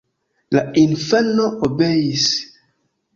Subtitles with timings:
[0.55, 2.25] La infano obeis.